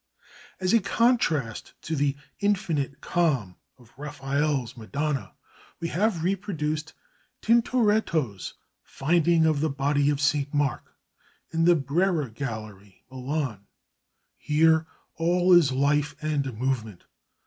As 0.59 0.73
a 0.73 0.79
contrast 0.79 1.73
to 1.83 1.95
the 1.95 2.15
infinite 2.39 3.01
calm 3.01 3.57
of 3.77 3.93
Raphael's 3.99 4.75
"Madonna," 4.75 5.33
we 5.79 5.89
have 5.89 6.23
reproduced 6.23 6.93
Tintoretto's 7.39 8.55
"Finding 8.81 9.45
of 9.45 9.59
the 9.61 9.69
Body 9.69 10.09
of 10.09 10.19
St. 10.19 10.51
Mark," 10.55 10.95
in 11.51 11.65
the 11.65 11.75
Brera 11.75 12.31
Gallery, 12.31 13.03
Milan. 13.11 13.67
Here 14.39 14.87
all 15.17 15.53
is 15.53 15.71
life 15.71 16.15
and 16.19 16.51
movement. 16.57 17.05